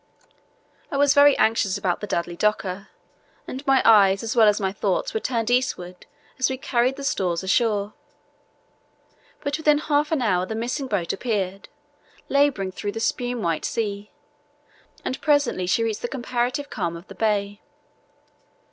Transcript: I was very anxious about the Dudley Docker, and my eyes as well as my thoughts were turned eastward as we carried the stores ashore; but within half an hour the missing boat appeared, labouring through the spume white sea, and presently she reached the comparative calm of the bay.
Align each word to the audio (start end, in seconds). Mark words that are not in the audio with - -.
I 0.89 0.97
was 0.97 1.13
very 1.13 1.37
anxious 1.37 1.77
about 1.77 2.01
the 2.01 2.07
Dudley 2.07 2.35
Docker, 2.35 2.87
and 3.47 3.63
my 3.67 3.83
eyes 3.85 4.23
as 4.23 4.35
well 4.35 4.47
as 4.47 4.59
my 4.59 4.71
thoughts 4.71 5.13
were 5.13 5.19
turned 5.19 5.51
eastward 5.51 6.07
as 6.39 6.49
we 6.49 6.57
carried 6.57 6.95
the 6.95 7.03
stores 7.03 7.43
ashore; 7.43 7.93
but 9.41 9.59
within 9.59 9.77
half 9.77 10.11
an 10.11 10.23
hour 10.23 10.47
the 10.47 10.55
missing 10.55 10.87
boat 10.87 11.13
appeared, 11.13 11.69
labouring 12.29 12.71
through 12.71 12.93
the 12.93 12.99
spume 12.99 13.43
white 13.43 13.63
sea, 13.63 14.09
and 15.05 15.21
presently 15.21 15.67
she 15.67 15.83
reached 15.83 16.01
the 16.01 16.07
comparative 16.07 16.71
calm 16.71 16.97
of 16.97 17.07
the 17.07 17.13
bay. 17.13 17.61